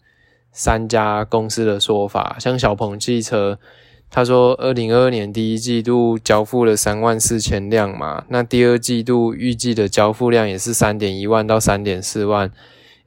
[0.51, 3.59] 三家公司的说法，像小鹏汽车，
[4.09, 12.51] 他说二零二二年第一季度交付了三万四千辆嘛，那第二季度预计的交付量也是三点一万到三点四万。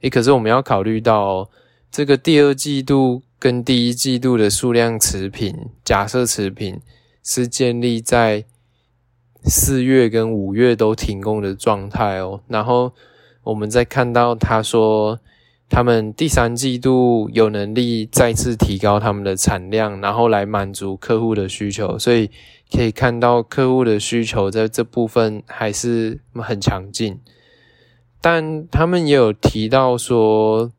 [0.01, 1.49] 诶，可是我们要考虑到
[1.91, 3.23] 这个第二季度。
[3.41, 6.79] 跟第一季度的数量持平，假设持平
[7.23, 8.45] 是建立在
[9.45, 12.41] 四月跟五月都停工的状态哦。
[12.47, 12.93] 然后
[13.41, 15.19] 我们再看到他说，
[15.71, 21.97] 他们第三季度有能力再次提高他们的产量，然后来满足客户的需求。
[21.97, 22.29] 所以
[22.69, 27.19] 可以看到客户的需求在这部分还是很强劲。
[28.19, 30.71] 但他们也有提到说。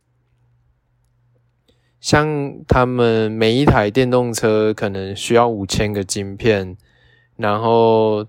[2.02, 6.76] 像他们每一台电动车可能需要五千个晶片，
[7.36, 8.26] 然后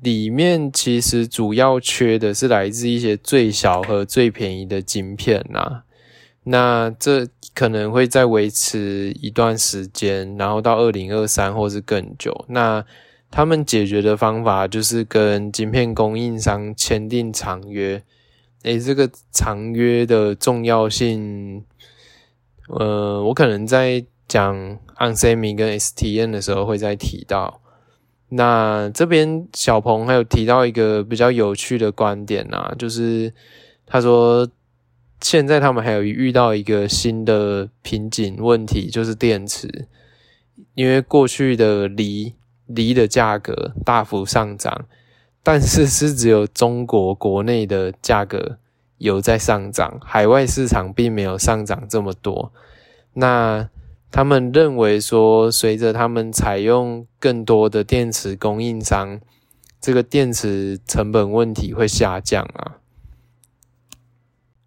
[0.00, 5.82] 里面其实主要缺的是来自一些最小和最便宜的晶片呐。
[6.44, 12.46] 那这可能会再维持一段时间，然后到二零二三或是更久。
[12.48, 12.84] 那
[13.30, 18.02] 他们解决的方法就是跟晶片供应商签订长约。
[18.62, 21.64] 诶，这个长约的重要性。
[22.68, 27.60] 呃，我可能在讲 onsemi 跟 STM 的时候会再提到。
[28.32, 33.32] 那这边小鹏还有提到一个比较有趣的观点啊，就是
[33.84, 34.48] 他说
[35.20, 39.88] 现在他们还有遇到一个新的瓶颈问题，就是电池，
[40.74, 42.34] 因为过去的锂
[42.66, 44.86] 锂的价格大幅上涨，
[45.42, 48.58] 但是是只有中国国内的价格
[48.98, 52.52] 有在上涨，海外市场并没有上涨这么多。
[53.14, 53.68] 那
[54.12, 59.20] 他们认为说，随着他们采用更多的电池供应商，
[59.80, 62.76] 这个电池成本问题会下降啊。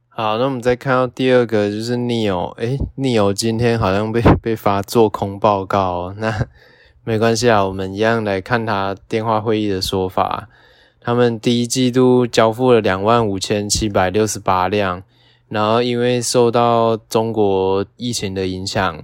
[0.08, 6.48] 好，那我们再看到第二个就是 n e o 诶 n e o 今天好像被 被发做空报告，那
[7.04, 10.48] 没关系啊，我们一样来看他电话会议的说法。
[11.02, 15.04] 他们第一季度交付了两万五千七百六十八辆，
[15.50, 19.04] 然后因为受到中国疫情的影响。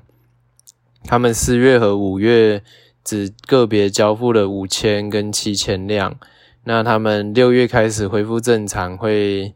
[1.03, 2.61] 他们四月和五月
[3.03, 6.17] 只个别交付了五千跟七千辆，
[6.65, 9.53] 那他们六月开始恢复正常，会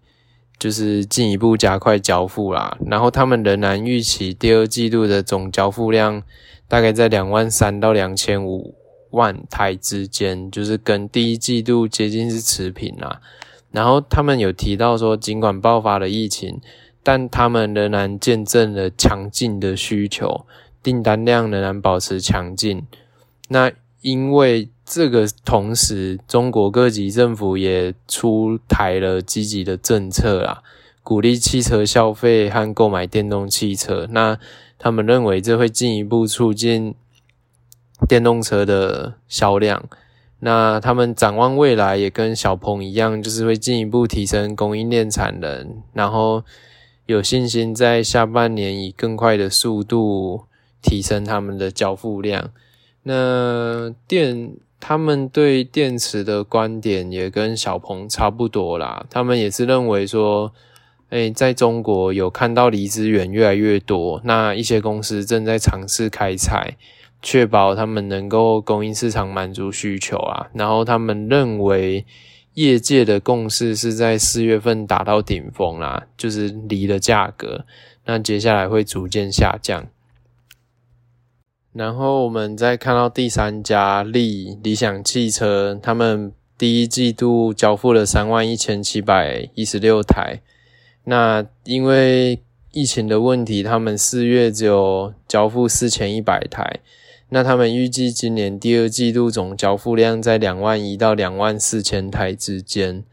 [0.58, 2.78] 就是进一步加快交付啦。
[2.88, 6.24] 然后他们仍然预期第二季度的总交付量
[6.68, 8.76] 大概在两万三到两千五
[9.12, 13.22] 万台之间，就是跟第一季度接近是持平啦。
[13.72, 16.60] 然后他们有提到说，尽管爆发了疫情，
[17.04, 20.46] 但他们仍然见证了强劲的需求。
[20.84, 22.86] 订单量仍然保持强劲，
[23.47, 23.71] 那
[24.01, 30.61] 因为这个同时，中国各级政府也出台了积极的政策啦，
[31.01, 34.05] 鼓励汽车消费和购买电动汽车。
[34.11, 34.38] 那
[34.77, 36.93] 他们认为这会进一步促进
[38.09, 39.86] 电动车的销量。
[40.39, 46.43] 那他们展望未来，也跟小鹏一样，就是会进一步提升供应链产能，然后
[47.05, 50.43] 有信心在下半年以更快的速度。
[50.84, 52.51] 提升他们的交付量。
[53.01, 59.05] 那电，他们对电池的观点也跟小鹏差不多啦。
[59.09, 60.53] 他们也是认为说，
[61.09, 66.77] 哎、在中国有看到锂资源越来越多，那一些公司正在尝试开采，
[67.21, 70.47] 确保他们能够供应市场满足需求啊。
[70.53, 72.05] 然后他们认为，
[72.53, 77.65] 业界的共识是在四月份达到顶峰啦，就是锂的价格，
[78.05, 79.88] 那接下来会逐渐下降。
[81.74, 90.41] 然后我们再看到第三家理理想汽车，他们第一季度交付了三万一千七百一十六台。
[91.05, 92.39] 那因为
[92.71, 96.80] 疫情的问题，他们四月只有交付四千一百台。
[97.30, 103.03] 那他们预计今年第二季度总交付量在两万一到两万四千台之间。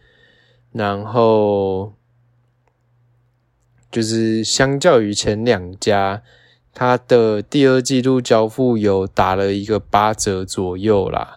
[0.72, 1.94] 然后
[3.90, 6.22] 就是相较于前两家。
[6.80, 11.36] 它的第二季度交付有打了一个八折左右啦。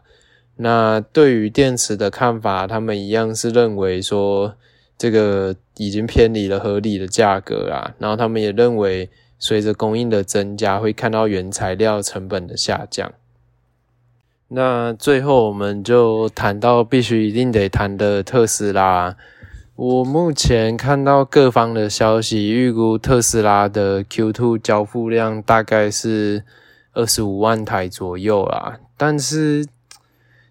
[0.56, 4.56] 那对于电池的看法，他们一样是认为说
[4.98, 7.94] 这个已经偏离了合理的价格啦。
[8.00, 13.12] 然后他们也认为，随着供应的增加，会看到原材料成本的下降。
[14.48, 19.18] 那最后我们就谈到必须一定得谈的特斯拉。
[19.76, 26.44] 我目前看到各方的消息，预估特斯拉的 Q2 交付量大概是
[26.94, 28.80] 二十五万台左右啦。
[28.96, 29.66] 但是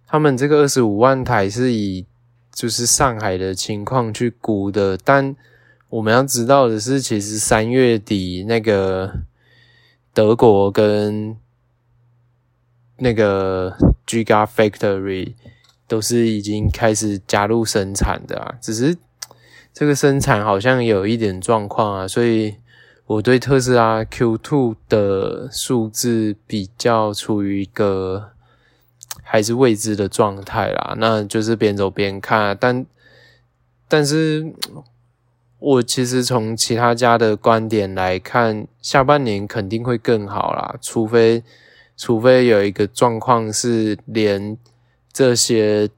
[0.08, 2.04] 他们这个二十五万台是以
[2.52, 5.36] 就是上海的情况去估的，但
[5.88, 9.20] 我们要知道的是，其实三月底那个
[10.12, 11.36] 德国跟
[12.96, 15.34] 那个 Gigafactory
[15.86, 18.98] 都是已经开始加入生产的啊，只是。
[19.74, 22.56] 这个生产好像有一点状况啊，所以
[23.06, 28.32] 我对特斯拉 Q2 的数字比较处于一个
[29.22, 30.94] 还是未知的状态啦。
[30.98, 32.84] 那就是边走边看，但
[33.88, 34.52] 但是
[35.58, 41.42] 我其实从其他家的观点来看，下半年肯定会更好啦，除非
[41.96, 44.58] 除非有一个状况是连
[45.10, 45.88] 这些。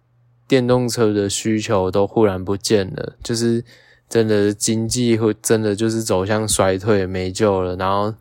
[0.55, 3.65] 电动车的需求都忽然不见了，就是
[4.09, 8.15] 真的经济会真的就是走向衰退，没救了，然后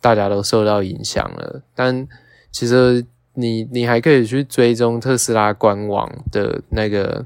[0.00, 1.62] 大家都受到影响了。
[1.76, 2.08] 但
[2.50, 7.24] 其实你你还可以去追踪特斯拉官网的那个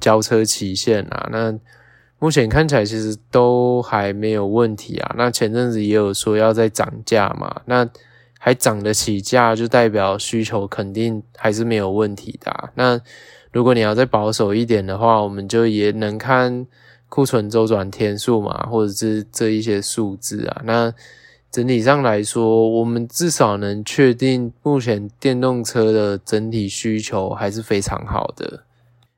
[0.00, 1.58] 交车期限啊，那
[2.18, 5.14] 目前看起来其实都还没有问题啊。
[5.18, 7.86] 那前阵子也有说要再涨价嘛，那。
[8.46, 12.70] 还涨得起价，就代表需求肯定还是没有问题的。
[12.76, 13.00] 那
[13.50, 16.64] 如果你要再保守一点的话，我们就也能看
[17.08, 20.62] 库存周转天数嘛，或者是这一些数字啊。
[20.62, 20.94] 那
[21.50, 28.62] 整体上来说，我们至少能确定，目前电动车的整体需求还是非常好的。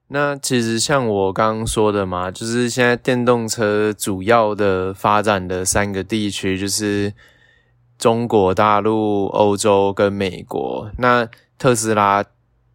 [0.07, 7.12] 那其实像我刚刚说的嘛，就是现在电动车主要的发展的三个地区，就是
[7.99, 10.90] 中国大陆、欧洲跟美国。
[10.99, 11.28] 那
[11.59, 12.24] 特斯拉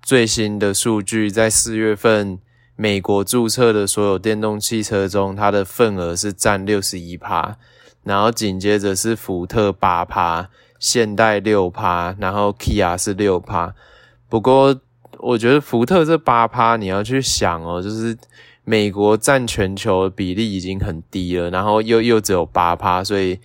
[0.01, 2.37] 最新的数据，在四月份，
[2.75, 7.55] 美国注册的所有电动汽车中，它的份额是占六十一趴，
[8.03, 13.73] 然后紧接着是福特八趴，现代六趴，然后 Kia 是六趴。
[14.27, 14.77] 不过，
[15.19, 18.17] 我觉得福特这八趴，你要去想哦，就是
[18.65, 23.39] 美国占全球的比例已经很低了，然后又又只有八趴，所以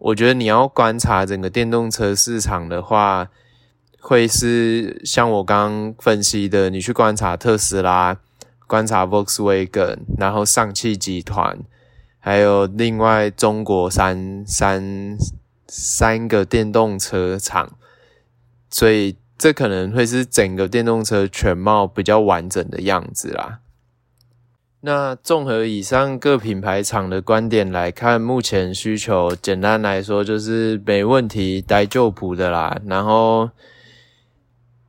[0.00, 3.28] 我觉得你要观察整个电动车市场的话，
[4.00, 8.18] 会是像我刚分析的，你去观察特斯拉，
[8.66, 11.58] 观察 Volkswagen，然后上汽集团，
[12.18, 15.16] 还有另外中国三三
[15.68, 17.78] 三个电动车厂，
[18.68, 19.16] 所以。
[19.40, 23.60] 这可能会是整个电动车全貌比较完整的样子啦。
[24.82, 32.80] 那综合以上各品牌厂的观点来看，目前需求简单来说就是没问题、待就补的啦。
[32.86, 33.50] 然后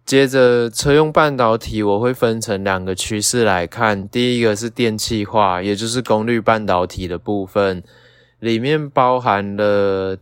[0.06, 4.08] 接着车用半导体，我会分成两个趋势来看。
[4.08, 7.84] 第一个是电气化，也就是功率半导体的部分，
[8.40, 10.18] 里面包含了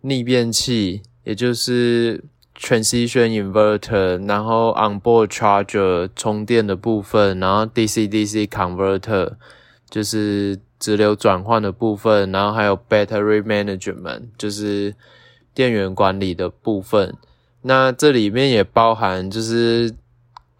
[0.00, 2.24] 逆变器，也就是。
[2.62, 9.32] Transition inverter，然后 onboard charger 充电的部分，然后 DC-DC converter
[9.88, 14.94] 就是直流转换的部分，然后还有 battery management 就是
[15.54, 17.16] 电源管理的部分。
[17.62, 19.94] 那这里面也包含就是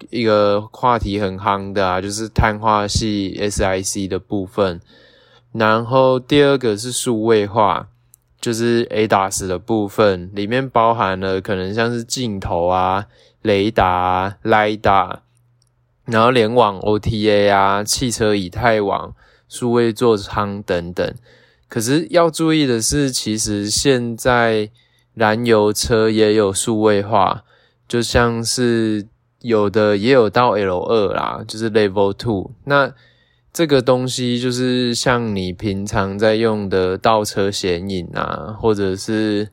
[0.08, 4.80] 一个话题很夯的啊，就是碳化系 SiC 的部分。
[5.52, 7.89] 然后第二个是数位化。
[8.40, 13.06] 就是 ADAS 的部分，里面包含了可能像是镜头啊、
[13.42, 15.18] 雷达啊、LiDAR，
[16.06, 19.14] 然后联网 OTA 啊、汽车以太网、
[19.48, 21.14] 数位座舱等等。
[21.68, 24.70] 可是要注意的是，其实现在
[25.14, 27.44] 燃油车也有数位化，
[27.86, 29.06] 就像是
[29.40, 32.52] 有的也有到 L2 啦，就是 Level Two。
[32.64, 32.92] 那
[33.52, 39.48] 这个东西就是像你平常在用的倒车显影啊，或者是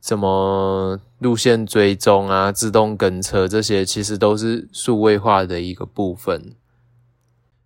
[0.00, 6.54] 什么路线追踪啊、自动跟车这些，其实都是数位化的一个部分。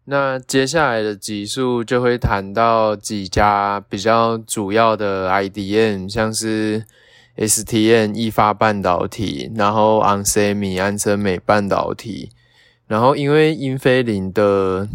[0.06, 6.86] 那接下来的集数就会谈到几家比较主要的 IDM，像是
[7.36, 12.30] STN 易发半导体，然后 onsemi 安森美半导体，
[12.86, 14.88] 然后因为英飞凌的。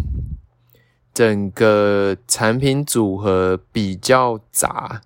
[1.17, 5.01] 整个产品组合比较杂，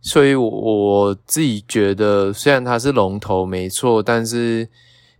[0.00, 4.68] 所以我自己觉得，虽然它是龙头没错，但是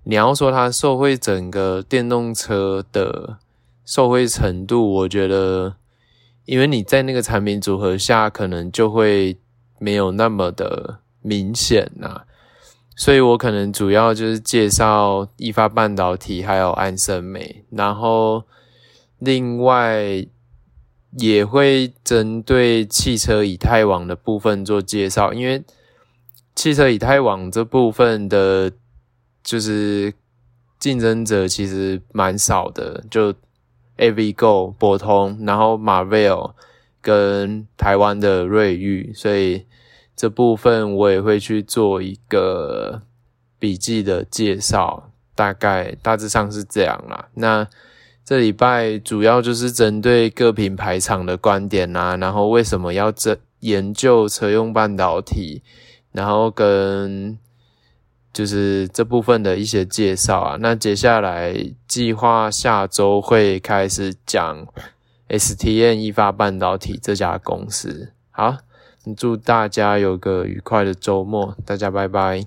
[0.04, 3.38] 你要说它受惠整个电动车的
[3.84, 5.74] 受惠程度，我觉得，
[6.44, 9.36] 因为你在那个产品组合下，可能就会
[9.80, 12.22] 没有那么的明显呐，
[12.94, 18.44] 所以我可能主要就是介绍意法半导体还有安森美，然后。
[19.20, 20.26] 另外，
[21.18, 25.62] 也会针对汽车以太网的部分做介绍，因为
[26.54, 28.72] 汽车以太网这部分的，
[29.42, 30.12] 就是
[30.78, 33.34] 竞争者其实蛮少的，就
[33.98, 36.52] AVGO、博通，然后 Marvell
[37.02, 39.66] 跟台湾的瑞昱，所以
[40.14, 43.02] 这部分我也会去做一个
[43.58, 47.28] 笔记的介绍，大概大致上是这样啦。
[47.34, 47.66] 那
[48.30, 55.64] 这礼拜主要就是针对各品牌厂的观点啊，然后为什么要这研究车用半导体，
[56.12, 57.36] 然后跟
[58.32, 60.56] 就是这部分的一些介绍啊。
[60.60, 64.64] 那接下来计划下周会开始讲
[65.28, 68.12] STM 意法半导体这家公司。
[68.30, 68.58] 好，
[69.16, 72.46] 祝大家有个愉快的周末，大家拜拜。